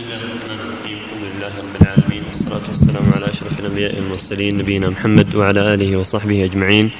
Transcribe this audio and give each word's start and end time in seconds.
بسم 0.00 0.08
الله 0.12 0.24
الرحمن 0.24 0.60
الرحيم. 0.60 0.98
الحمد 0.98 1.24
لله 1.28 1.52
رب 1.60 1.74
العالمين 1.82 2.22
والصلاة 2.28 2.66
والسلام 2.68 3.12
على 3.14 3.26
أشرف 3.32 3.60
الأنبياء 3.60 3.94
والمرسلين 3.94 4.58
نبينا 4.58 4.90
محمد 4.90 5.34
وعلى 5.34 5.74
آله 5.74 5.96
وصحبه 5.96 6.44
أجمعين. 6.44 6.90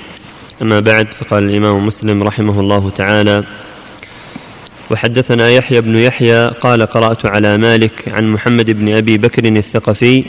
أما 0.63 0.81
بعد 0.81 1.13
فقال 1.13 1.45
الإمام 1.45 1.87
مسلم 1.87 2.23
رحمه 2.23 2.61
الله 2.61 2.91
تعالى 2.91 3.45
وحدثنا 4.91 5.49
يحيى 5.49 5.81
بن 5.81 5.97
يحيى 5.97 6.49
قال 6.49 6.83
قرأت 6.83 7.27
على 7.27 7.59
مالك 7.59 8.09
عن 8.09 8.33
محمد 8.33 8.71
بن 8.71 8.93
أبي 8.95 9.19
بكر 9.19 9.45
الثقفي 9.45 10.25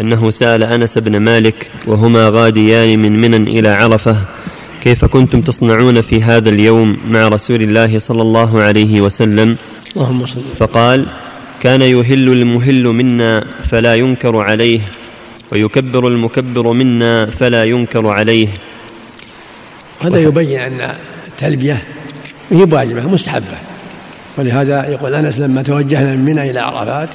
أنه 0.00 0.30
سأل 0.30 0.62
أنس 0.62 0.98
بن 0.98 1.20
مالك 1.20 1.70
وهما 1.86 2.28
غاديان 2.28 2.98
من 2.98 3.20
منى 3.20 3.58
إلى 3.58 3.68
عرفة 3.68 4.16
كيف 4.82 5.04
كنتم 5.04 5.40
تصنعون 5.40 6.00
في 6.00 6.22
هذا 6.22 6.50
اليوم 6.50 6.96
مع 7.10 7.28
رسول 7.28 7.62
الله 7.62 7.98
صلى 7.98 8.22
الله 8.22 8.62
عليه 8.62 9.00
وسلم؟ 9.00 9.56
فقال 10.56 11.06
كان 11.62 11.82
يهل 11.82 12.28
المهل 12.28 12.84
منا 12.84 13.44
فلا 13.64 13.94
ينكر 13.94 14.36
عليه 14.36 14.80
ويكبر 15.52 16.08
المكبر 16.08 16.72
منا 16.72 17.26
فلا 17.26 17.64
ينكر 17.64 18.06
عليه. 18.06 18.48
هذا 20.00 20.18
يبين 20.18 20.60
أن 20.60 20.90
التلبية 21.26 21.82
هي 22.50 22.62
واجبة 22.62 23.08
مستحبة. 23.08 23.58
ولهذا 24.38 24.88
يقول 24.88 25.14
أنس 25.14 25.38
لما 25.38 25.62
توجهنا 25.62 26.16
من 26.16 26.24
منى 26.24 26.50
إلى 26.50 26.60
عرفات 26.60 27.08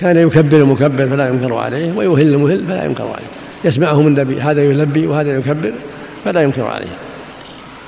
كان 0.00 0.16
يكبر 0.16 0.56
المكبر 0.56 1.08
فلا 1.08 1.28
ينكر 1.28 1.54
عليه 1.54 1.92
ويهل 1.92 2.34
المهل 2.34 2.66
فلا 2.66 2.84
ينكر 2.84 3.04
عليه. 3.04 3.30
يسمعه 3.64 4.02
من 4.02 4.06
النبي 4.06 4.40
هذا 4.40 4.62
يلبي 4.62 5.06
وهذا 5.06 5.38
يكبر 5.38 5.72
فلا 6.24 6.42
ينكر 6.42 6.66
عليه. 6.66 6.96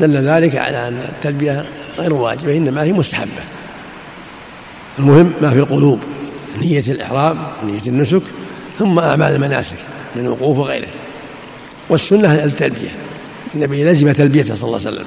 دل 0.01 0.17
ذلك 0.17 0.57
على 0.57 0.89
أن 0.89 0.99
التلبية 1.09 1.65
غير 1.99 2.15
واجبة 2.15 2.57
إنما 2.57 2.83
هي 2.83 2.93
مستحبة. 2.93 3.43
المهم 4.99 5.33
ما 5.43 5.51
في 5.51 5.59
القلوب 5.59 6.01
نية 6.61 6.85
الإحرام 6.89 7.39
نية 7.67 7.83
النسك 7.87 8.23
ثم 8.79 8.99
أعمال 8.99 9.35
المناسك 9.35 9.77
من 10.17 10.29
وقوف 10.29 10.59
وغيره. 10.59 10.89
والسنة 11.89 12.45
التلبية 12.45 12.91
النبي 13.55 13.85
لزم 13.85 14.13
تلبيته 14.13 14.55
صلى 14.55 14.67
الله 14.67 14.79
عليه 14.79 14.89
وسلم. 14.89 15.07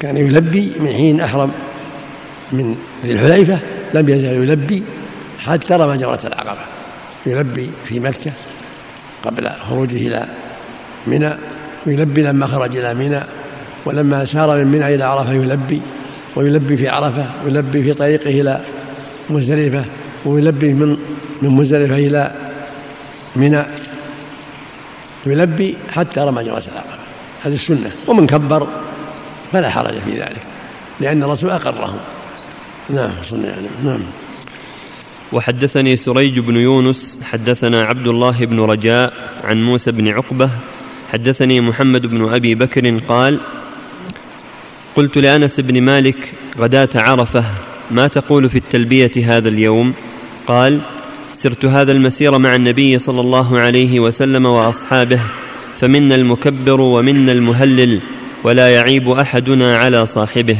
كان 0.00 0.16
يلبي 0.16 0.72
من 0.80 0.92
حين 0.92 1.20
أحرم 1.20 1.50
من 2.52 2.76
ذي 3.04 3.12
الحليفة 3.12 3.58
لم 3.94 4.08
يزل 4.08 4.28
يلبي 4.28 4.82
حتى 5.38 5.74
رمى 5.74 5.96
جمرة 5.96 6.20
العقبة. 6.24 6.60
يلبي 7.26 7.70
في 7.84 8.00
مكة 8.00 8.32
قبل 9.24 9.48
خروجه 9.48 9.96
إلى 9.96 10.26
منى 11.06 11.30
ويلبي 11.86 12.22
لما 12.22 12.46
خرج 12.46 12.76
إلى 12.76 12.94
منى 12.94 13.20
ولما 13.84 14.24
سار 14.24 14.64
من 14.64 14.66
منى 14.66 14.94
إلى 14.94 15.04
عرفة 15.04 15.32
يلبي 15.32 15.80
ويلبي 16.36 16.76
في 16.76 16.88
عرفة 16.88 17.24
ويلبي 17.44 17.82
في 17.82 17.92
طريقه 17.92 18.30
إلى 18.40 18.60
مزدلفة 19.30 19.84
ويلبي 20.24 20.74
من 20.74 20.98
من 21.42 21.48
مزدلفة 21.48 21.96
إلى 21.96 22.34
منى. 23.36 23.62
يلبي 25.26 25.76
حتى 25.90 26.20
رمى 26.20 26.42
جمرة 26.42 26.62
العقبة 26.72 27.02
هذه 27.42 27.54
السنة. 27.54 27.90
ومن 28.06 28.26
كبر 28.26 28.68
فلا 29.52 29.70
حرج 29.70 29.94
في 30.04 30.10
ذلك 30.10 30.46
لأن 31.00 31.22
الرسول 31.22 31.50
أقرهم 31.50 31.98
نعم 32.90 33.10
صلى 33.22 33.46
يعني 33.46 33.66
نعم. 33.84 34.00
وحدثني 35.32 35.96
سريج 35.96 36.38
بن 36.38 36.56
يونس 36.56 37.18
حدثنا 37.22 37.84
عبد 37.84 38.06
الله 38.06 38.44
بن 38.44 38.60
رجاء 38.60 39.12
عن 39.44 39.62
موسى 39.62 39.92
بن 39.92 40.08
عقبة 40.08 40.50
حدثني 41.12 41.60
محمد 41.60 42.06
بن 42.06 42.34
أبي 42.34 42.54
بكر 42.54 42.98
قال 42.98 43.40
قلت 44.96 45.18
لأنس 45.18 45.60
بن 45.60 45.82
مالك 45.82 46.34
غداة 46.58 46.88
عرفة 46.94 47.44
ما 47.92 48.06
تقول 48.08 48.48
في 48.48 48.58
التلبية 48.58 49.12
هذا 49.24 49.48
اليوم؟ 49.48 49.92
قال 50.46 50.80
سرت 51.32 51.64
هذا 51.64 51.92
المسير 51.92 52.38
مع 52.38 52.54
النبي 52.54 52.98
صلى 52.98 53.20
الله 53.20 53.58
عليه 53.58 54.00
وسلم 54.00 54.46
وأصحابه 54.46 55.20
فمنا 55.80 56.14
المكبر 56.14 56.80
ومنا 56.80 57.32
المهلل 57.32 58.00
ولا 58.44 58.74
يعيب 58.74 59.10
أحدنا 59.10 59.78
على 59.78 60.06
صاحبه. 60.06 60.58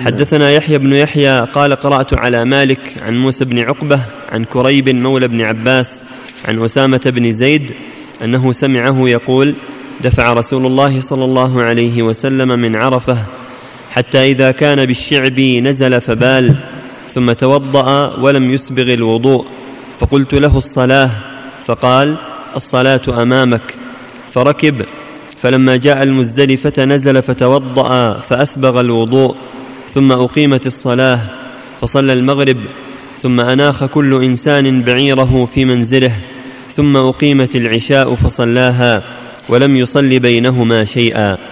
حدثنا 0.00 0.50
يحيى 0.50 0.78
بن 0.78 0.92
يحيى 0.92 1.40
قال 1.54 1.72
قرأت 1.72 2.14
على 2.14 2.44
مالك 2.44 2.80
عن 3.02 3.18
موسى 3.18 3.44
بن 3.44 3.58
عقبة 3.58 4.00
عن 4.32 4.44
كريب 4.44 4.88
مولى 4.88 5.28
بن 5.28 5.40
عباس 5.40 6.04
عن 6.44 6.64
أسامة 6.64 7.00
بن 7.06 7.32
زيد 7.32 7.72
أنه 8.24 8.52
سمعه 8.52 9.08
يقول 9.08 9.54
دفع 10.00 10.32
رسول 10.32 10.66
الله 10.66 11.00
صلى 11.00 11.24
الله 11.24 11.62
عليه 11.62 12.02
وسلم 12.02 12.58
من 12.58 12.76
عرفة 12.76 13.18
حتى 13.92 14.30
إذا 14.30 14.50
كان 14.50 14.86
بالشعب 14.86 15.40
نزل 15.40 16.00
فبال 16.00 16.54
ثم 17.12 17.32
توضأ 17.32 18.16
ولم 18.16 18.50
يسبغ 18.50 18.94
الوضوء. 18.94 19.44
فقلت 20.00 20.34
له 20.34 20.58
الصلاة 20.58 21.10
فقال 21.66 22.14
الصلاة 22.56 23.00
أمامك. 23.08 23.74
فركب 24.32 24.82
فلما 25.36 25.76
جاء 25.76 26.02
المزدلفة 26.02 26.84
نزل 26.84 27.22
فتوضأ 27.22 28.12
فأسبغ 28.18 28.80
الوضوء. 28.80 29.36
ثم 29.90 30.12
أقيمت 30.12 30.66
الصلاة 30.66 31.20
فصلى 31.80 32.12
المغرب. 32.12 32.60
ثم 33.22 33.40
أناخ 33.40 33.84
كل 33.84 34.24
إنسان 34.24 34.82
بعيره 34.82 35.48
في 35.54 35.64
منزله. 35.64 36.12
ثم 36.76 36.96
أقيمت 36.96 37.56
العشاء 37.56 38.14
فصلاها 38.14 39.02
ولم 39.48 39.76
يصل 39.76 40.18
بينهما 40.18 40.84
شيئا. 40.84 41.51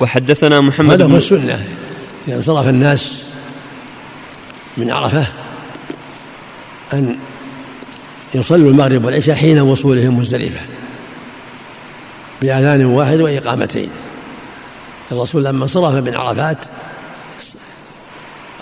وحدثنا 0.00 0.60
محمد 0.60 1.02
هذا 1.02 1.12
هو 1.12 1.16
السنة. 1.16 1.64
إذا 2.28 2.36
انصرف 2.36 2.68
الناس 2.68 3.24
من 4.76 4.90
عرفة 4.90 5.26
أن 6.92 7.16
يصلوا 8.34 8.70
المغرب 8.70 9.04
والعشاء 9.04 9.36
حين 9.36 9.60
وصولهم 9.60 10.18
مزدلفة 10.18 10.60
بأذان 12.42 12.84
واحد 12.84 13.20
وإقامتين. 13.20 13.90
الرسول 15.12 15.44
لما 15.44 15.62
انصرف 15.62 15.94
من 15.94 16.14
عرفات 16.14 16.58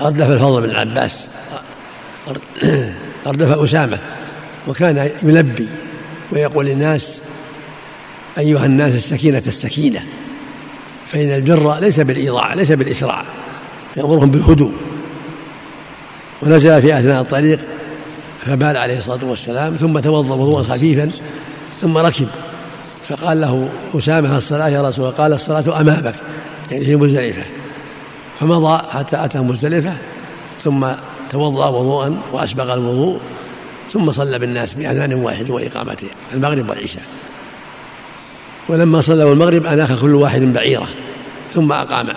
أردف 0.00 0.30
الفضل 0.30 0.60
بن 0.60 0.70
العباس 0.70 1.26
أردف 3.26 3.58
أسامة. 3.58 3.98
وكان 4.68 5.10
يلبي 5.22 5.68
ويقول 6.32 6.66
للناس 6.66 7.20
أيها 8.38 8.66
الناس 8.66 8.94
السكينة 8.94 9.42
السكينة 9.46 10.04
فإن 11.06 11.30
البر 11.30 11.78
ليس 11.78 12.00
بالإيضاع 12.00 12.54
ليس 12.54 12.72
بالإسراع 12.72 13.24
يأمرهم 13.96 14.30
بالهدوء. 14.30 14.72
ونزل 16.42 16.82
في 16.82 16.98
أثناء 16.98 17.22
الطريق 17.22 17.60
فبال 18.46 18.76
عليه 18.76 18.98
الصلاة 18.98 19.24
والسلام 19.24 19.76
ثم 19.76 19.98
توضأ 19.98 20.34
وضوءا 20.34 20.62
خفيفا 20.62 21.10
ثم 21.80 21.98
ركب. 21.98 22.28
فقال 23.08 23.40
له 23.40 23.68
أسامة 23.94 24.36
الصلاة 24.36 24.68
يا 24.68 24.88
رسول 24.88 25.04
الله؟ 25.04 25.16
قال 25.16 25.32
الصلاة 25.32 25.80
أمامك 25.80 26.14
يعني 26.70 26.84
في 26.84 26.96
مزدلفة. 26.96 27.42
فمضى 28.40 28.82
حتى 28.92 29.24
أتى 29.24 29.38
مزدلفة 29.38 29.92
ثم 30.64 30.86
توضأ 31.30 31.66
وضوءا 31.68 32.20
وأسبغ 32.32 32.74
الوضوء 32.74 33.20
ثم 33.92 34.12
صلى 34.12 34.38
بالناس 34.38 34.74
بأذان 34.74 35.14
واحد 35.14 35.50
وإقامته 35.50 36.08
المغرب 36.34 36.68
والعشاء. 36.68 37.02
ولما 38.68 39.00
صلوا 39.00 39.32
المغرب 39.32 39.66
أناخ 39.66 40.00
كل 40.00 40.14
واحد 40.14 40.40
بعيره 40.40 40.88
ثم 41.54 41.72
أقام. 41.72 42.08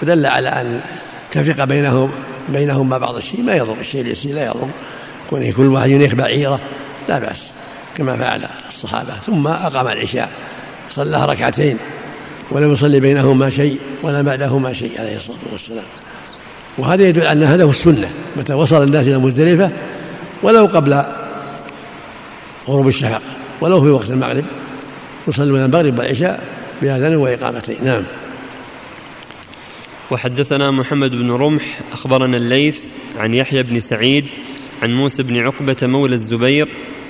فدل 0.00 0.26
على 0.26 0.48
أن 0.48 0.80
تفرق 1.30 1.64
بينهم 1.64 2.10
بينهما 2.48 2.98
بعض 2.98 3.16
الشيء. 3.16 3.42
ما 3.42 3.54
يضر 3.54 3.76
الشيء 3.80 4.00
اليسير 4.00 4.34
لا 4.34 4.46
يضر. 4.46 4.68
كونه 5.30 5.50
كل 5.50 5.66
واحد 5.66 5.90
ينيخ 5.90 6.14
بعيره 6.14 6.60
لا 7.08 7.18
بأس 7.18 7.50
كما 7.96 8.16
فعل 8.16 8.40
الصحابة. 8.68 9.12
ثم 9.26 9.46
أقام 9.46 9.88
العشاء 9.88 10.30
صلى 10.90 11.26
ركعتين 11.26 11.78
ولم 12.50 12.72
يصلي 12.72 13.00
بينهما 13.00 13.50
شيء 13.50 13.78
ولا 14.02 14.22
بعدهما 14.22 14.72
شيء 14.72 15.00
عليه 15.00 15.16
الصلاة 15.16 15.38
والسلام. 15.52 15.84
وهذا 16.78 17.08
يدل 17.08 17.26
على 17.26 17.32
أن 17.32 17.42
هذا 17.42 17.64
هو 17.64 17.70
السنة 17.70 18.10
متى 18.36 18.54
وصل 18.54 18.82
الناس 18.82 19.06
إلى 19.06 19.18
مزدلفة 19.18 19.70
ولو 20.42 20.66
قبل 20.66 21.02
غروب 22.68 22.88
الشفق 22.88 23.22
ولو 23.60 23.82
في 23.82 23.88
وقت 23.88 24.10
المغرب 24.10 24.44
يصلون 25.28 25.64
المغرب 25.64 25.98
والعشاء 25.98 26.44
بأذان 26.82 27.16
وإقامتين. 27.16 27.76
نعم. 27.84 28.02
وحدثنا 30.10 30.70
محمد 30.70 31.10
بن 31.10 31.30
رمح 31.30 31.80
أخبرنا 31.92 32.36
الليث 32.36 32.80
عن 33.18 33.34
يحيى 33.34 33.62
بن 33.62 33.80
سعيد 33.80 34.24
عن 34.82 34.94
موسى 34.96 35.22
بن 35.22 35.38
عقبة 35.38 35.76
مولى 35.82 36.14
الزبير 36.14 36.68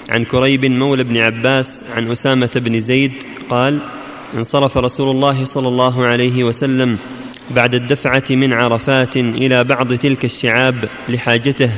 عن 0.09 0.25
كريب 0.25 0.65
مولى 0.65 1.05
بن 1.05 1.17
عباس 1.17 1.85
عن 1.97 2.11
أسامة 2.11 2.51
بن 2.55 2.81
زيد 2.81 3.13
قال 3.51 3.79
انصرف 4.35 4.77
رسول 4.77 5.11
الله 5.11 5.45
صلى 5.45 5.69
الله 5.69 6.05
عليه 6.05 6.45
وسلم 6.45 6.99
بعد 7.51 7.75
الدفعة 7.75 8.25
من 8.31 8.53
عرفات 8.53 9.17
إلى 9.17 9.65
بعض 9.65 9.95
تلك 9.95 10.25
الشعاب 10.25 10.89
لحاجته 11.09 11.71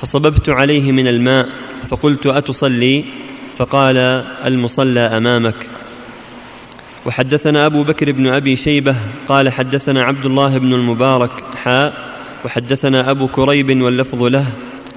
فصببت 0.00 0.48
عليه 0.48 0.92
من 0.92 1.08
الماء 1.08 1.48
فقلت 1.88 2.26
أتصلي؟ 2.26 3.04
فقال 3.56 3.96
المصلى 4.44 5.00
أمامك. 5.00 5.54
وحدثنا 7.06 7.66
أبو 7.66 7.82
بكر 7.82 8.12
بن 8.12 8.26
أبي 8.26 8.56
شيبة 8.56 8.96
قال 9.28 9.48
حدثنا 9.52 10.02
عبد 10.04 10.26
الله 10.26 10.58
بن 10.58 10.74
المبارك 10.74 11.30
حاء 11.64 11.92
وحدثنا 12.44 13.10
أبو 13.10 13.28
كريب 13.28 13.82
واللفظ 13.82 14.22
له. 14.22 14.46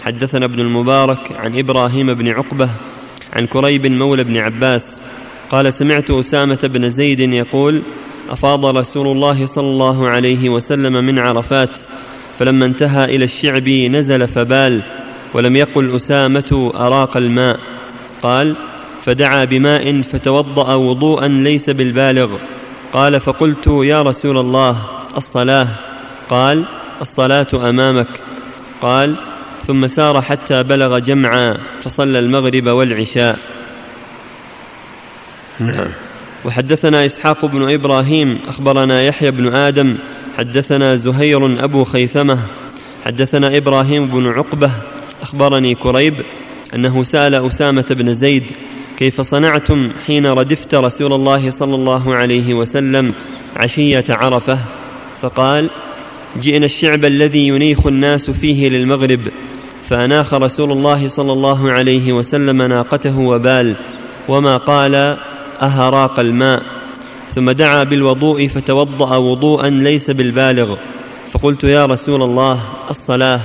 حدثنا 0.03 0.45
ابن 0.45 0.59
المبارك 0.59 1.31
عن 1.39 1.59
إبراهيم 1.59 2.13
بن 2.13 2.27
عقبة 2.27 2.69
عن 3.33 3.47
كريب 3.47 3.87
مولى 3.87 4.23
بن 4.23 4.37
عباس. 4.37 4.99
قال 5.49 5.73
سمعت 5.73 6.11
أسامة 6.11 6.59
بن 6.63 6.89
زيد 6.89 7.19
يقول 7.19 7.81
أفاض 8.29 8.65
رسول 8.65 9.07
الله 9.07 9.45
صلى 9.45 9.67
الله 9.67 10.07
عليه 10.07 10.49
وسلم 10.49 10.93
من 10.93 11.19
عرفات 11.19 11.79
فلما 12.39 12.65
انتهى 12.65 13.15
إلى 13.15 13.25
الشعب 13.25 13.69
نزل 13.69 14.27
فبال 14.27 14.81
ولم 15.33 15.55
يقل 15.55 15.95
أسامة 15.95 16.71
أراق 16.75 17.17
الماء. 17.17 17.59
قال 18.23 18.55
فدعا 19.05 19.45
بماء 19.45 20.01
فتوضأ 20.01 20.75
وضوءا 20.75 21.27
ليس 21.27 21.69
بالبالغ. 21.69 22.37
قال 22.93 23.19
فقلت 23.19 23.67
يا 23.67 24.01
رسول 24.01 24.37
الله 24.37 24.85
الصلاة. 25.17 25.67
قال 26.29 26.63
الصلاة 27.01 27.47
أمامك. 27.53 28.07
قال 28.81 29.15
ثم 29.65 29.87
سار 29.87 30.21
حتى 30.21 30.63
بلغ 30.63 30.99
جمعا 30.99 31.57
فصلى 31.83 32.19
المغرب 32.19 32.67
والعشاء. 32.67 33.39
نعم. 35.59 35.87
وحدثنا 36.45 37.05
إسحاق 37.05 37.45
بن 37.45 37.71
إبراهيم 37.71 38.39
أخبرنا 38.47 39.01
يحيى 39.01 39.31
بن 39.31 39.53
آدم 39.55 39.97
حدثنا 40.37 40.95
زهير 40.95 41.63
أبو 41.63 41.83
خيثمة 41.83 42.39
حدثنا 43.05 43.57
إبراهيم 43.57 44.07
بن 44.07 44.27
عقبة 44.31 44.71
أخبرني 45.21 45.75
كريب 45.75 46.15
أنه 46.77 47.03
سأل 47.03 47.35
أسامة 47.35 47.85
بن 47.89 48.13
زيد 48.13 48.43
كيف 48.97 49.21
صنعتم 49.21 49.89
حين 50.05 50.25
ردفت 50.25 50.75
رسول 50.75 51.13
الله 51.13 51.51
صلى 51.51 51.75
الله 51.75 52.15
عليه 52.15 52.53
وسلم 52.53 53.13
عشية 53.55 54.05
عرفة؟ 54.09 54.59
فقال 55.21 55.69
جئنا 56.41 56.65
الشعب 56.65 57.05
الذي 57.05 57.47
ينيخ 57.47 57.87
الناس 57.87 58.29
فيه 58.29 58.69
للمغرب 58.69 59.19
فأناخ 59.89 60.33
رسول 60.33 60.71
الله 60.71 61.07
صلى 61.07 61.33
الله 61.33 61.71
عليه 61.71 62.13
وسلم 62.13 62.61
ناقته 62.61 63.19
وبال 63.19 63.75
وما 64.27 64.57
قال 64.57 65.17
أهراق 65.61 66.19
الماء 66.19 66.63
ثم 67.35 67.51
دعا 67.51 67.83
بالوضوء 67.83 68.47
فتوضأ 68.47 69.17
وضوءا 69.17 69.69
ليس 69.69 70.11
بالبالغ 70.11 70.75
فقلت 71.31 71.63
يا 71.63 71.85
رسول 71.85 72.23
الله 72.23 72.59
الصلاة. 72.89 73.39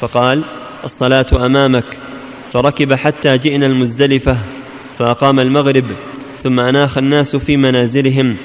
فقال 0.00 0.42
الصلاة 0.84 1.26
أمامك. 1.46 2.05
فركب 2.52 2.94
حتى 2.94 3.38
جئنا 3.38 3.66
المزدلفة 3.66 4.36
فأقام 4.98 5.40
المغرب 5.40 5.84
ثم 6.42 6.60
أناخ 6.60 6.98
الناس 6.98 7.36
في 7.36 7.56
منازلهم 7.56 8.36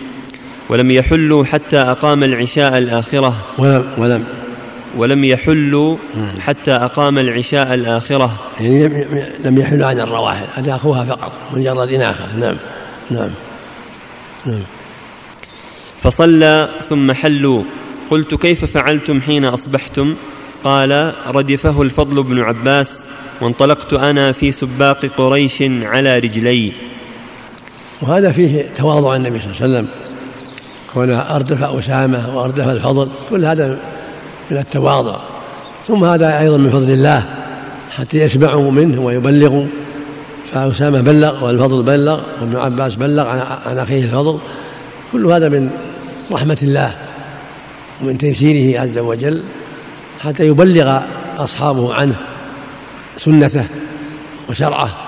ولم 0.69 0.91
يحلوا 0.91 1.45
حتى 1.45 1.77
أقام 1.77 2.23
العشاء 2.23 2.77
الآخرة. 2.77 3.35
ولم 3.57 3.85
ولم 3.97 4.23
ولم 4.97 5.23
يحلوا 5.23 5.97
حتى 6.39 6.71
أقام 6.71 7.17
العشاء 7.17 7.73
الآخرة. 7.73 8.39
يعني 8.59 9.05
لم 9.45 9.57
يحلوا 9.57 9.87
عن 9.87 9.99
الرواحل 9.99 10.45
هذا 10.55 10.75
أخوها 10.75 11.05
فقط 11.05 11.31
مجرد 11.53 11.93
إناخة. 11.93 12.37
نعم. 12.37 12.55
نعم. 13.11 13.29
نعم. 14.45 14.63
فصلى 16.03 16.69
ثم 16.89 17.11
حلوا. 17.11 17.63
قلت 18.09 18.35
كيف 18.35 18.65
فعلتم 18.65 19.21
حين 19.21 19.45
أصبحتم؟ 19.45 20.15
قال 20.63 21.13
ردفه 21.27 21.81
الفضل 21.81 22.23
بن 22.23 22.39
عباس 22.39 23.05
وانطلقت 23.41 23.93
أنا 23.93 24.31
في 24.31 24.51
سباق 24.51 25.05
قريش 25.17 25.63
على 25.81 26.19
رجلي. 26.19 26.71
وهذا 28.01 28.31
فيه 28.31 28.69
تواضع 28.77 29.15
النبي 29.15 29.39
صلى 29.39 29.51
الله 29.51 29.61
عليه 29.61 29.65
وسلم 29.65 29.87
كونه 30.93 31.17
أردف 31.17 31.63
أسامة 31.63 32.37
وأردف 32.37 32.67
الفضل 32.67 33.09
كل 33.29 33.45
هذا 33.45 33.79
من 34.51 34.57
التواضع. 34.57 35.15
ثم 35.87 36.03
هذا 36.03 36.39
أيضا 36.39 36.57
من 36.57 36.69
فضل 36.69 36.91
الله 36.91 37.25
حتى 37.91 38.17
يسمعوا 38.17 38.71
منه 38.71 39.01
ويبلغوا 39.01 39.65
فأسامة 40.51 41.01
بلغ 41.01 41.45
والفضل 41.45 41.83
بلغ 41.83 42.21
وابن 42.41 42.57
عباس 42.57 42.95
بلغ 42.95 43.27
عن 43.65 43.77
أخيه 43.77 44.03
الفضل. 44.03 44.39
كل 45.11 45.25
هذا 45.25 45.49
من 45.49 45.69
رحمة 46.31 46.57
الله 46.63 46.95
ومن 48.01 48.17
تيسيره 48.17 48.81
عز 48.81 48.97
وجل 48.97 49.43
حتى 50.19 50.47
يبلغ 50.47 50.99
أصحابه 51.37 51.93
عنه. 51.93 52.15
سنته 53.17 53.67
وشرعه. 54.49 55.07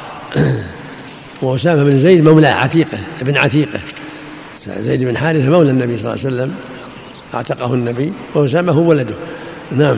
وأسامة 1.42 1.84
بن 1.84 2.00
زيد 2.00 2.24
مولى 2.24 2.48
عتيقة 2.48 2.98
ابن 3.22 3.38
عتيقة. 3.38 3.80
زيد 4.80 5.04
بن 5.04 5.18
حارثة 5.18 5.50
مولى 5.50 5.70
النبي 5.70 5.98
صلى 5.98 6.14
الله 6.14 6.26
عليه 6.26 6.36
وسلم 6.36 6.56
اعتقه 7.34 7.74
النبي 7.74 8.14
وأسامة 8.36 8.72
هو 8.72 8.90
ولده. 8.90 9.16
نعم. 9.72 9.98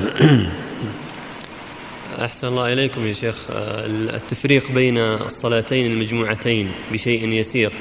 أحسن 2.22 2.48
الله 2.48 2.74
إليكم 2.74 3.08
يا 3.08 3.14
شيخ. 3.14 3.36
التفريق 3.50 4.72
بين 4.72 4.98
الصلاتين 4.98 5.92
المجموعتين 5.92 6.72
بشيء 6.92 7.30
يسير. 7.30 7.72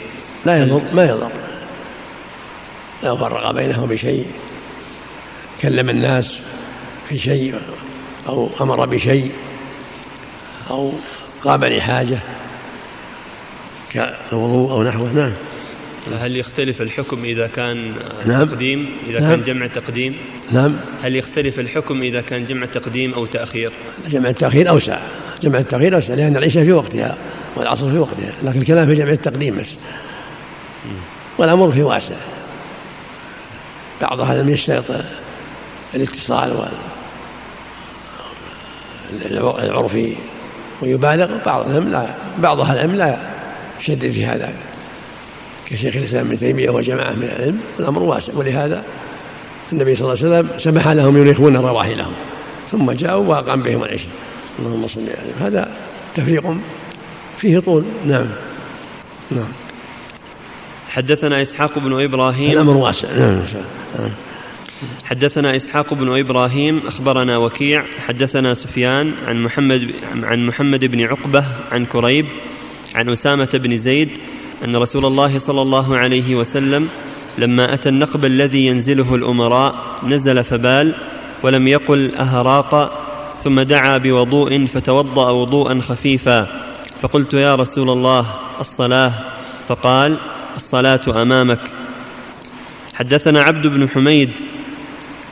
لا 0.45 0.63
يضر 0.63 0.83
ما 0.93 1.05
يضر. 1.05 1.31
لا 3.03 3.17
فرق 3.17 3.51
بينه 3.51 3.87
بشيء. 3.87 4.27
كلم 5.63 5.91
الناس 5.91 6.39
في 7.09 7.19
شيء 7.19 7.55
أو 8.29 8.51
أمر 8.61 8.87
بشيء. 8.87 9.31
أو 10.71 10.93
قام 11.45 11.65
لحاجة 11.65 12.19
كالوضوء 13.91 14.71
أو 14.71 14.83
نحوه. 14.83 15.13
نعم. 15.13 15.33
هل 16.19 16.37
يختلف 16.37 16.83
الحكم 16.83 17.25
إذا 17.25 17.47
كان 17.47 17.95
نعم. 18.27 18.45
تقديم؟ 18.45 18.97
إذا 19.11 19.21
نعم. 19.21 19.31
كان 19.31 19.43
جمع 19.43 19.67
تقديم؟ 19.67 20.17
نعم. 20.53 20.77
هل 21.03 21.17
يختلف 21.17 21.61
الحكم 21.61 22.03
إذا 22.03 22.21
كان 22.21 22.45
جمع 22.45 22.67
تقديم 22.67 23.15
أو 23.15 23.27
تأخير؟ 23.27 23.73
جمع 24.09 24.29
التأخير 24.29 24.69
أوسع. 24.69 24.99
جمع 25.43 25.59
التأخير 25.59 25.97
أوسع 25.97 26.15
لأن 26.15 26.37
العشاء 26.37 26.65
في 26.65 26.73
وقتها 26.73 27.17
والعصر 27.57 27.91
في 27.91 27.99
وقتها 27.99 28.33
لكن 28.43 28.61
الكلام 28.61 28.87
في 28.87 28.95
جمع 28.95 29.11
التقديم 29.11 29.59
بس. 29.59 29.75
والأمر 31.39 31.71
في 31.71 31.83
واسع. 31.83 32.15
بعضها 34.01 34.43
لم 34.43 34.49
يشترط 34.49 34.85
الاتصال 35.95 36.69
العرفي. 39.63 40.17
ويبالغ 40.85 41.29
بعضهم 41.47 41.89
لا 41.89 42.07
بعض 42.39 42.61
أهل 42.61 42.75
العلم 42.75 42.95
لا 42.95 43.19
يشدد 43.81 44.13
في 44.13 44.27
هذا. 44.27 44.53
كشيخ 45.67 45.97
الإسلام 45.97 46.27
ابن 46.27 46.39
تيمية 46.39 46.71
وجماعة 46.71 47.13
من 47.13 47.23
العلم 47.23 47.61
الأمر 47.81 48.03
واسع 48.03 48.33
ولهذا 48.35 48.85
النبي 49.73 49.95
صلى 49.95 50.13
الله 50.13 50.25
عليه 50.25 50.49
وسلم 50.49 50.59
سمح 50.59 50.89
لهم 50.89 51.17
يريخون 51.17 51.57
رواحلهم 51.57 52.13
ثم 52.71 52.93
جاءوا 52.93 53.27
وأقام 53.27 53.63
بهم 53.63 53.85
العشاء. 53.85 54.11
اللهم 54.59 54.89
صل 54.89 55.01
عليهم 55.01 55.35
هذا 55.41 55.73
تفريق 56.15 56.57
فيه 57.39 57.59
طول. 57.59 57.85
نعم. 58.07 58.27
نعم. 59.31 59.53
حدثنا 60.89 61.43
إسحاق 61.43 61.79
بن 61.79 62.03
إبراهيم. 62.03 62.51
الأمر 62.51 62.77
واسع. 62.77 63.09
نعم. 63.19 63.41
حدثنا 65.05 65.57
إسحاق 65.57 65.95
بن 65.95 66.19
إبراهيم 66.19 66.81
أخبرنا 66.87 67.37
وكيع 67.37 67.85
حدثنا 68.07 68.55
سفيان 68.55 69.13
عن 69.27 69.43
محمد 69.43 69.91
عن 70.23 70.47
محمد 70.47 70.85
بن 70.85 71.05
عقبة 71.05 71.45
عن 71.73 71.87
كريب 71.87 72.27
عن 72.95 73.09
أسامة 73.09 73.49
بن 73.55 73.77
زيد 73.77 74.09
أن 74.65 74.77
رسول 74.77 75.05
الله 75.07 75.39
صلى 75.39 75.63
الله 75.63 75.97
عليه 75.97 76.35
وسلم 76.35 76.89
لما 77.39 77.75
أتى 77.75 77.89
النقب 77.89 78.25
الذي 78.25 78.67
ينزله 78.67 79.15
الأمراء 79.15 79.75
نزل 80.07 80.45
فبال 80.45 80.95
ولم 81.43 81.69
يقل 81.69 82.15
أهراق 82.15 83.01
ثم 83.45 83.61
دعا 83.61 83.99
بوضوء 83.99 84.67
فتوضأ 84.67 85.31
وضوءا 85.31 85.81
خفيفا 85.81 86.47
فقلت 87.01 87.35
يا 87.35 87.55
رسول 87.55 87.91
الله 87.91 88.27
الصلاة؟ 88.61 89.13
فقال 89.69 90.17
الصلاة 90.57 91.23
أمامك. 91.23 91.61
حدثنا 92.95 93.43
عبد 93.43 93.67
بن 93.67 93.89
حميد 93.89 94.31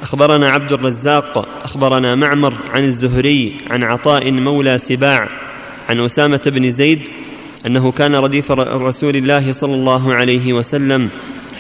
أخبرنا 0.03 0.51
عبد 0.51 0.73
الرزاق 0.73 1.49
أخبرنا 1.65 2.15
معمر 2.15 2.55
عن 2.73 2.85
الزهري 2.85 3.57
عن 3.71 3.83
عطاء 3.83 4.33
مولى 4.33 4.79
سباع 4.79 5.29
عن 5.89 6.01
أسامة 6.01 6.41
بن 6.47 6.71
زيد 6.71 7.01
أنه 7.67 7.93
كان 7.93 8.15
رديف 8.15 8.51
رسول 8.51 9.17
الله 9.17 9.53
صلى 9.53 9.75
الله 9.75 10.15
عليه 10.15 10.53
وسلم 10.53 11.09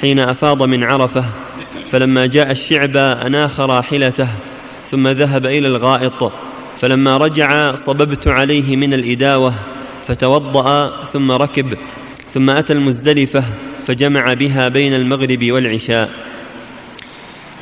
حين 0.01 0.19
أفاض 0.19 0.63
من 0.63 0.85
عرفة 0.85 1.25
فلما 1.91 2.27
جاء 2.27 2.51
الشعب 2.51 2.97
أناخ 2.97 3.61
راحلته 3.61 4.29
ثم 4.91 5.09
ذهب 5.09 5.47
إلى 5.47 5.69
الغائط 5.69 6.33
فلما 6.81 7.17
رجع 7.17 7.75
صببت 7.75 8.29
عليه 8.29 8.77
من 8.77 8.95
الإداوة 8.95 9.55
فتوضأ 10.07 11.05
ثم 11.13 11.33
ركب 11.33 11.79
ثم 12.31 12.51
أتى 12.51 12.73
المزدلفة 12.73 13.45
فجمع 13.87 14.35
بها 14.35 14.69
بين 14.69 14.95
المغرب 14.95 15.51
والعشاء. 15.51 16.32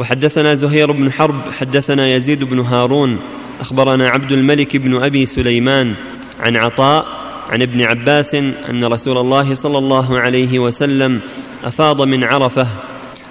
وحدثنا 0.01 0.55
زهير 0.55 0.93
بن 0.93 1.13
حرب 1.13 1.53
حدثنا 1.59 2.15
يزيد 2.15 2.45
بن 2.45 2.61
هارون 2.61 3.19
أخبرنا 3.61 4.09
عبد 4.09 4.33
الملك 4.33 4.77
بن 4.77 5.03
أبي 5.03 5.27
سليمان 5.27 5.95
عن 6.41 6.57
عطاء 6.57 7.07
عن 7.51 7.63
ابن 7.63 7.83
عباس 7.83 8.35
أن 8.71 8.85
رسول 8.85 9.19
الله 9.19 9.55
صلى 9.55 9.79
الله 9.79 10.19
عليه 10.19 10.59
وسلم 10.59 11.21
أفاض 11.65 12.03
من 12.03 12.25
عرفة 12.25 12.67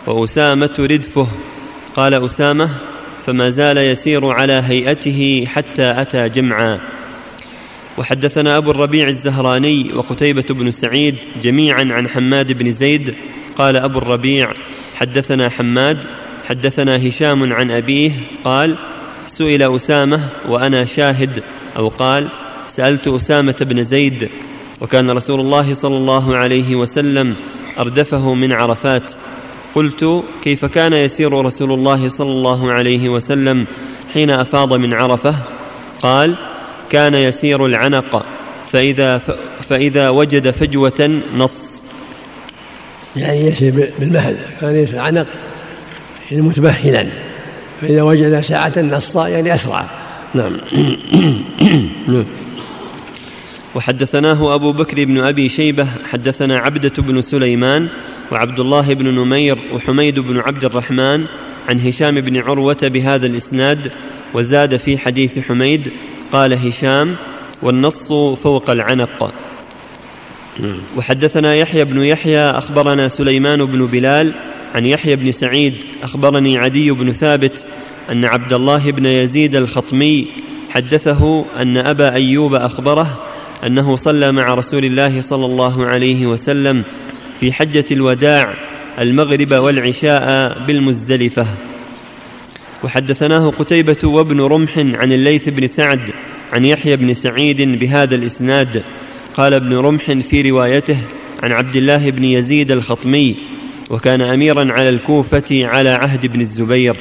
وأسامة 0.08 0.76
ردفه. 0.80 1.28
قال 1.96 2.14
أسامة 2.14 2.70
فما 3.26 3.50
زال 3.50 3.78
يسير 3.78 4.26
على 4.26 4.64
هيئته 4.68 5.46
حتى 5.48 6.02
أتى 6.02 6.30
جمعا. 6.30 6.80
وحدثنا 7.98 8.58
أبو 8.58 8.72
الربيع 8.72 9.08
الزهراني 9.08 9.92
وقتيبة 9.96 10.46
بن 10.50 10.72
سعيد 10.72 11.16
جميعا 11.42 11.88
عن 11.92 12.08
حماد 12.08 12.52
بن 12.52 12.72
زيد. 12.72 13.16
قال 13.58 13.78
أبو 13.78 13.98
الربيع 13.98 14.54
حدثنا 14.96 15.50
حماد 15.50 16.19
حدثنا 16.50 17.08
هشام 17.08 17.54
عن 17.54 17.72
أبيه 17.72 18.12
قال 18.44 18.76
سئل 19.28 19.76
أسامة 19.76 20.20
وأنا 20.48 20.86
شاهد 20.86 21.44
أو 21.78 21.88
قال 21.88 22.28
سألت 22.68 23.08
أسامة 23.08 23.56
بن 23.62 23.84
زيد 23.84 24.30
وكان 24.82 25.12
رسول 25.12 25.40
الله 25.40 25.74
صلى 25.74 25.98
الله 25.98 26.36
عليه 26.36 26.76
وسلم 26.76 27.36
أردفه 27.80 28.34
من 28.34 28.52
عرفات. 28.54 29.12
قلت 29.76 30.24
كيف 30.44 30.66
كان 30.66 30.94
يسير 30.94 31.46
رسول 31.46 31.72
الله 31.72 32.10
صلى 32.10 32.32
الله 32.32 32.72
عليه 32.72 33.10
وسلم 33.10 33.66
حين 34.14 34.30
أفاض 34.30 34.74
من 34.74 34.94
عرفة؟ 34.94 35.36
قال 36.02 36.36
كان 36.90 37.16
يسير 37.16 37.66
العنق 37.66 38.26
فإذا, 38.66 39.18
فإذا 39.70 40.10
وجد 40.10 40.52
فجوة 40.52 41.22
نص. 41.38 41.84
يعني 43.16 43.48
يسير 43.48 43.92
بالمهل 44.00 44.38
كان 44.62 44.76
يسير 44.76 44.96
العنق 44.96 45.28
يعني 46.32 46.44
متمهلا 46.44 47.08
فإذا 47.82 48.02
وجد 48.02 48.40
ساعة 48.40 48.74
نص 48.78 49.16
يعني 49.16 49.56
أسرع. 49.56 49.86
نعم. 50.36 50.58
وحدثناه 53.76 54.56
أبو 54.56 54.72
بكر 54.72 55.06
بن 55.06 55.24
أبي 55.24 55.50
شيبة 55.50 55.88
حدثنا 56.12 56.60
عبدة 56.60 56.94
بن 56.98 57.22
سليمان 57.22 57.88
وعبد 58.32 58.60
الله 58.60 58.94
بن 58.94 59.16
نمير 59.16 59.58
وحميد 59.74 60.20
بن 60.20 60.40
عبد 60.40 60.66
الرحمن 60.66 61.26
عن 61.70 61.80
هشام 61.80 62.22
بن 62.22 62.38
عروة 62.38 62.78
بهذا 62.84 63.26
الإسناد 63.26 63.92
وزاد 64.34 64.78
في 64.78 64.98
حديث 64.98 65.40
حميد 65.40 65.92
قال 66.32 66.68
هشام 66.68 67.16
والنص 67.62 68.14
فوق 68.44 68.70
العنق. 68.70 69.34
وحدثنا 70.98 71.56
يحيى 71.56 71.84
بن 71.84 72.04
يحيى 72.04 72.40
أخبرنا 72.40 73.08
سليمان 73.08 73.66
بن 73.66 73.86
بلال 73.86 74.34
عن 74.76 74.86
يحيى 74.86 75.16
بن 75.16 75.32
سعيد 75.32 75.74
أخبرني 76.04 76.58
عدي 76.58 76.92
بن 76.92 77.12
ثابت 77.12 77.66
أن 78.12 78.26
عبد 78.26 78.54
الله 78.54 78.92
بن 78.92 79.06
يزيد 79.06 79.56
الخطمي 79.56 80.28
حدثه 80.70 81.46
أن 81.62 81.78
أبا 81.78 82.14
أيوب 82.14 82.54
أخبره 82.54 83.24
أنه 83.66 83.96
صلى 83.96 84.32
مع 84.32 84.54
رسول 84.54 84.86
الله 84.86 85.22
صلى 85.22 85.46
الله 85.46 85.86
عليه 85.86 86.28
وسلم 86.28 86.84
في 87.40 87.52
حجة 87.52 87.86
الوداع 87.92 88.54
المغرب 89.00 89.54
والعشاء 89.54 90.58
بالمزدلفة. 90.68 91.46
وحدثناه 92.84 93.50
قتيبة 93.50 93.98
وابن 94.04 94.42
رمح 94.42 94.78
عن 94.78 95.12
الليث 95.12 95.50
بن 95.50 95.68
سعد 95.68 96.02
عن 96.54 96.66
يحيى 96.66 96.96
بن 96.96 97.14
سعيد 97.14 97.62
بهذا 97.80 98.16
الإسناد. 98.16 98.84
قال 99.34 99.54
ابن 99.54 99.74
رمح 99.78 100.12
في 100.12 100.50
روايته 100.50 100.98
عن 101.44 101.52
عبد 101.52 101.76
الله 101.76 102.10
بن 102.10 102.24
يزيد 102.24 102.72
الخطمي 102.72 103.36
وكان 103.90 104.22
أميرا 104.22 104.74
على 104.74 104.90
الكوفة 104.90 105.44
على 105.52 105.90
عهد 105.90 106.26
ابن 106.26 106.42
الزبير. 106.42 106.98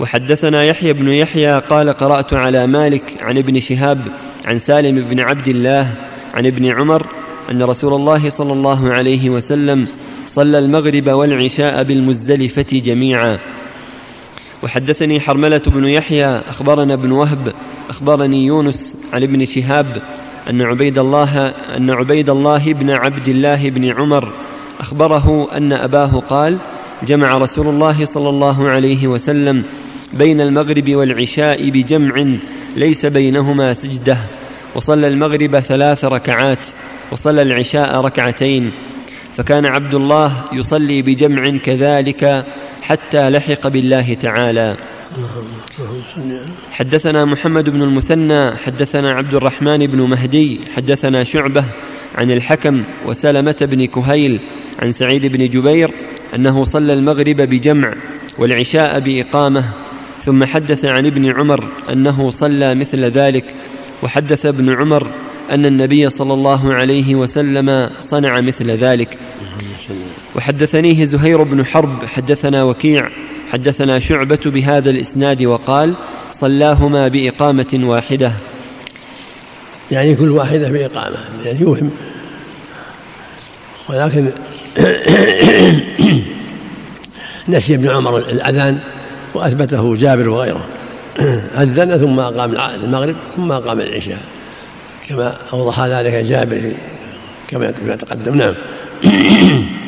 وحدثنا 0.00 0.64
يحيى 0.64 0.92
بن 0.92 1.08
يحيى 1.08 1.58
قال 1.58 1.90
قرأت 1.90 2.34
على 2.34 2.66
مالك 2.66 3.02
عن 3.20 3.38
ابن 3.38 3.60
شهاب 3.60 4.00
عن 4.46 4.58
سالم 4.58 5.00
بن 5.00 5.20
عبد 5.20 5.48
الله 5.48 5.94
عن 6.34 6.46
ابن 6.46 6.66
عمر 6.66 7.06
أن 7.50 7.62
رسول 7.62 7.94
الله 7.94 8.30
صلى 8.30 8.52
الله 8.52 8.92
عليه 8.92 9.30
وسلم 9.30 9.86
صلى 10.26 10.58
المغرب 10.58 11.08
والعشاء 11.08 11.82
بالمزدلفة 11.82 12.66
جميعا. 12.72 13.38
وحدثني 14.62 15.20
حرملة 15.20 15.62
بن 15.66 15.88
يحيى 15.88 16.26
أخبرنا 16.26 16.94
ابن 16.94 17.12
وهب 17.12 17.52
أخبرني 17.90 18.46
يونس 18.46 18.96
عن 19.12 19.22
ابن 19.22 19.44
شهاب 19.44 20.02
أن 20.50 20.62
عبيد 20.62 20.98
الله 20.98 21.46
أن 21.76 21.90
عبيد 21.90 22.30
الله 22.30 22.72
بن 22.72 22.90
عبد 22.90 23.28
الله 23.28 23.70
بن 23.70 23.84
عمر 23.84 24.32
أخبره 24.80 25.48
أن 25.56 25.72
أباه 25.72 26.22
قال 26.28 26.58
جمع 27.06 27.38
رسول 27.38 27.66
الله 27.66 28.04
صلى 28.04 28.28
الله 28.28 28.68
عليه 28.68 29.06
وسلم 29.06 29.62
بين 30.12 30.40
المغرب 30.40 30.94
والعشاء 30.94 31.70
بجمع 31.70 32.26
ليس 32.76 33.06
بينهما 33.06 33.72
سجدة 33.72 34.16
وصلى 34.74 35.08
المغرب 35.08 35.60
ثلاث 35.60 36.04
ركعات 36.04 36.66
وصلى 37.12 37.42
العشاء 37.42 38.00
ركعتين 38.00 38.70
فكان 39.36 39.66
عبد 39.66 39.94
الله 39.94 40.32
يصلي 40.52 41.02
بجمع 41.02 41.56
كذلك 41.56 42.44
حتى 42.82 43.30
لحق 43.30 43.68
بالله 43.68 44.14
تعالى. 44.14 44.76
حدثنا 46.70 47.24
محمد 47.24 47.70
بن 47.70 47.82
المثنى 47.82 48.50
حدثنا 48.50 49.12
عبد 49.12 49.34
الرحمن 49.34 49.86
بن 49.86 50.00
مهدي 50.00 50.60
حدثنا 50.76 51.24
شعبة 51.24 51.64
عن 52.14 52.30
الحكم 52.30 52.82
وسلمة 53.06 53.56
بن 53.60 53.86
كهيل 53.86 54.40
عن 54.80 54.92
سعيد 54.92 55.26
بن 55.26 55.48
جبير 55.48 55.90
أنه 56.34 56.64
صلى 56.64 56.92
المغرب 56.92 57.36
بجمع 57.36 57.94
والعشاء 58.38 59.00
بإقامة 59.00 59.64
ثم 60.22 60.44
حدث 60.44 60.84
عن 60.84 61.06
ابن 61.06 61.30
عمر 61.30 61.68
أنه 61.92 62.30
صلى 62.30 62.74
مثل 62.74 63.04
ذلك 63.04 63.54
وحدث 64.02 64.46
ابن 64.46 64.72
عمر 64.74 65.06
أن 65.50 65.66
النبي 65.66 66.10
صلى 66.10 66.34
الله 66.34 66.74
عليه 66.74 67.14
وسلم 67.14 67.90
صنع 68.00 68.40
مثل 68.40 68.70
ذلك. 68.70 69.18
وحدثنيه 70.36 71.04
زهير 71.04 71.42
بن 71.42 71.66
حرب 71.66 72.04
حدثنا 72.04 72.62
وكيع 72.64 73.08
حدثنا 73.52 73.98
شعبة 73.98 74.40
بهذا 74.46 74.90
الإسناد 74.90 75.42
وقال 75.42 75.94
صلاهما 76.30 77.08
بإقامة 77.08 77.80
واحدة. 77.82 78.32
يعني 79.90 80.14
كل 80.16 80.30
واحدة 80.30 80.70
بإقامة 80.70 81.16
يعني 81.44 81.60
يوهم. 81.60 81.90
ولكن 83.88 84.30
نسي 87.48 87.74
ابن 87.74 87.88
عمر 87.88 88.18
الأذان 88.18 88.78
وأثبته 89.34 89.96
جابر 89.96 90.28
وغيره. 90.28 90.68
أذن 91.62 91.98
ثم 91.98 92.20
أقام 92.20 92.56
المغرب 92.84 93.16
ثم 93.36 93.52
أقام 93.52 93.80
العشاء. 93.80 94.22
كما 95.08 95.36
أوضح 95.52 95.80
ذلك 95.80 96.14
جابر 96.14 96.72
كما 97.48 97.70
تقدم. 97.96 98.34
نعم. 98.34 98.54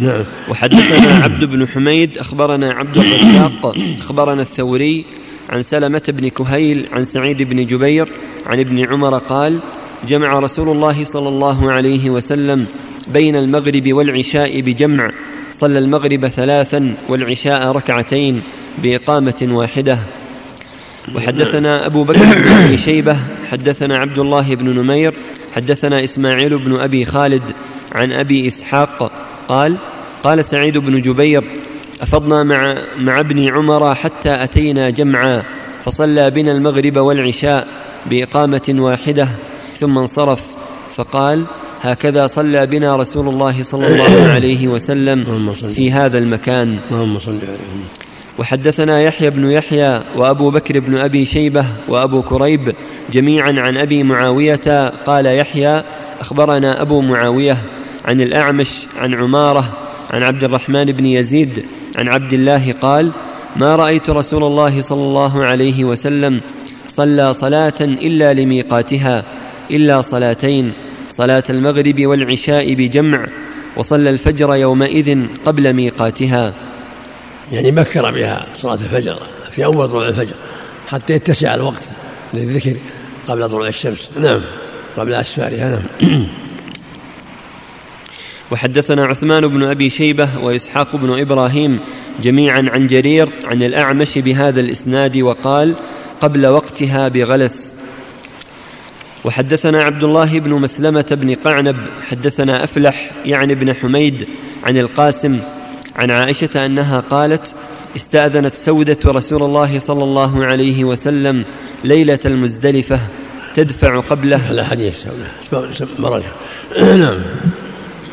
نعم. 0.00 0.24
وحدثنا 0.48 1.24
عبد 1.24 1.44
بن 1.44 1.68
حميد 1.68 2.18
أخبرنا 2.18 2.72
عبد 2.72 2.96
الرزاق 2.96 3.76
أخبرنا 3.98 4.42
الثوري 4.42 5.04
عن 5.50 5.62
سلمة 5.62 6.02
بن 6.08 6.28
كهيل 6.28 6.86
عن 6.92 7.04
سعيد 7.04 7.42
بن 7.42 7.66
جبير 7.66 8.08
عن 8.46 8.60
ابن 8.60 8.92
عمر 8.92 9.18
قال 9.18 9.58
جمع 10.08 10.38
رسول 10.38 10.68
الله 10.68 11.04
صلى 11.04 11.28
الله 11.28 11.72
عليه 11.72 12.10
وسلم 12.10 12.66
بين 13.08 13.36
المغرب 13.36 13.92
والعشاء 13.92 14.60
بجمع. 14.60 15.10
صلى 15.52 15.78
المغرب 15.78 16.28
ثلاثا 16.28 16.94
والعشاء 17.08 17.72
ركعتين 17.72 18.42
بإقامة 18.82 19.48
واحدة. 19.50 19.98
وحدثنا 21.14 21.86
أبو 21.86 22.04
بكر 22.04 22.24
بن 22.24 22.52
أبي 22.52 22.78
شيبة 22.78 23.16
حدثنا 23.50 23.98
عبد 23.98 24.18
الله 24.18 24.54
بن 24.54 24.78
نمير 24.78 25.14
حدثنا 25.56 26.04
إسماعيل 26.04 26.58
بن 26.58 26.80
أبي 26.80 27.04
خالد 27.04 27.42
عن 27.92 28.12
أبي 28.12 28.46
إسحاق. 28.46 29.12
قال 29.48 29.76
قال 30.24 30.44
سعيد 30.44 30.78
بن 30.78 31.00
جبير 31.00 31.44
أفضنا 32.00 32.42
مع, 32.42 32.76
مع 32.98 33.20
ابن 33.20 33.48
عمر 33.48 33.94
حتى 33.94 34.44
أتينا 34.44 34.90
جمعا 34.90 35.42
فصلى 35.84 36.30
بنا 36.30 36.52
المغرب 36.52 36.96
والعشاء 36.96 37.68
بإقامة 38.06 38.74
واحدة. 38.78 39.28
ثم 39.80 39.98
انصرف 39.98 40.42
فقال 40.94 41.44
هكذا 41.82 42.26
صلى 42.26 42.66
بنا 42.66 42.96
رسول 42.96 43.28
الله 43.28 43.62
صلى 43.62 43.86
الله 43.86 44.28
عليه 44.34 44.68
وسلم 44.68 45.54
في 45.74 45.92
هذا 45.92 46.18
المكان. 46.18 46.78
اللهم 46.90 47.18
صل 47.18 47.30
عليه. 47.30 47.84
وحدثنا 48.38 49.02
يحيى 49.02 49.30
بن 49.30 49.50
يحيى 49.50 50.02
وأبو 50.16 50.50
بكر 50.50 50.80
بن 50.80 50.96
أبي 50.96 51.24
شيبة 51.24 51.64
وأبو 51.88 52.22
كريب 52.22 52.74
جميعا 53.12 53.52
عن 53.58 53.76
أبي 53.76 54.02
معاوية 54.02 54.88
قال 54.88 55.26
يحيى 55.26 55.82
أخبرنا 56.20 56.82
أبو 56.82 57.00
معاوية 57.00 57.56
عن 58.04 58.20
الأعمش 58.20 58.70
عن 58.96 59.14
عمارة 59.14 59.64
عن 60.10 60.22
عبد 60.22 60.44
الرحمن 60.44 60.84
بن 60.84 61.06
يزيد 61.06 61.64
عن 61.96 62.08
عبد 62.08 62.32
الله 62.32 62.74
قال 62.80 63.10
ما 63.56 63.76
رأيت 63.76 64.10
رسول 64.10 64.44
الله 64.44 64.82
صلى 64.82 65.02
الله 65.02 65.44
عليه 65.44 65.84
وسلم 65.84 66.40
صلى 66.88 67.34
صلاة 67.34 67.80
إلا 67.80 68.34
لميقاتها. 68.34 69.24
إلا 69.76 70.00
صلاتين 70.00 70.72
صلاة 71.10 71.44
المغرب 71.50 72.06
والعشاء 72.06 72.74
بجمع 72.74 73.26
وصلى 73.76 74.10
الفجر 74.10 74.54
يومئذ 74.54 75.26
قبل 75.44 75.72
ميقاتها. 75.72 76.54
يعني 77.52 77.70
بكر 77.70 78.10
بها 78.10 78.46
صلاة 78.54 78.74
الفجر 78.74 79.18
في 79.52 79.64
أول 79.64 79.88
طلوع 79.88 80.08
الفجر 80.08 80.34
حتى 80.88 81.12
يتسع 81.12 81.54
الوقت 81.54 81.82
للذكر 82.34 82.76
قبل 83.28 83.48
طلوع 83.48 83.68
الشمس. 83.68 84.10
نعم 84.20 84.40
قبل 84.96 85.14
أسفارها 85.14 85.82
نعم. 86.00 86.26
وحدثنا 88.50 89.06
عثمان 89.06 89.48
بن 89.48 89.62
أبي 89.62 89.90
شيبة 89.90 90.28
وإسحاق 90.42 90.96
بن 90.96 91.20
إبراهيم 91.20 91.78
جميعا 92.22 92.66
عن 92.72 92.86
جرير 92.86 93.28
عن 93.44 93.62
الأعمش 93.62 94.18
بهذا 94.18 94.60
الإسناد 94.60 95.16
وقال 95.16 95.74
قبل 96.20 96.46
وقتها 96.46 97.08
بغلس. 97.08 97.74
وحدثنا 99.24 99.82
عبد 99.82 100.04
الله 100.04 100.38
بن 100.38 100.50
مسلمة 100.50 101.06
بن 101.10 101.34
قعنب 101.34 101.76
حدثنا 102.10 102.64
أفلح 102.64 103.10
يعني 103.24 103.52
ابن 103.52 103.74
حميد 103.74 104.28
عن 104.64 104.76
القاسم 104.76 105.40
عن 105.96 106.10
عائشة 106.10 106.66
أنها 106.66 107.00
قالت 107.00 107.54
استأذنت 107.96 108.54
سودة 108.54 108.98
رسول 109.06 109.42
الله 109.42 109.78
صلى 109.78 110.04
الله 110.04 110.44
عليه 110.44 110.84
وسلم 110.84 111.44
ليلة 111.84 112.18
المزدلفة 112.26 113.00
تدفع 113.54 114.00
قبله. 114.00 114.50
الحديث 114.50 115.06
مرة 115.98 116.22
نعم. 116.78 117.18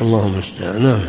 اللهم 0.00 0.38
استعان 0.38 0.82
نعم. 0.82 1.00